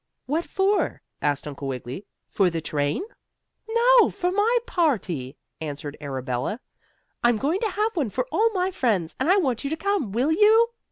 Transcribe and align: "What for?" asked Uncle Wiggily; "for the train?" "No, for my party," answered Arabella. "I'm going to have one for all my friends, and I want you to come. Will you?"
"What 0.25 0.45
for?" 0.45 1.03
asked 1.21 1.47
Uncle 1.47 1.67
Wiggily; 1.67 2.07
"for 2.27 2.49
the 2.49 2.59
train?" 2.59 3.03
"No, 3.69 4.09
for 4.09 4.31
my 4.31 4.57
party," 4.65 5.37
answered 5.61 5.95
Arabella. 6.01 6.59
"I'm 7.23 7.37
going 7.37 7.59
to 7.59 7.69
have 7.69 7.95
one 7.95 8.09
for 8.09 8.27
all 8.31 8.49
my 8.49 8.71
friends, 8.71 9.15
and 9.19 9.29
I 9.29 9.37
want 9.37 9.63
you 9.63 9.69
to 9.69 9.77
come. 9.77 10.11
Will 10.11 10.31
you?" 10.31 10.69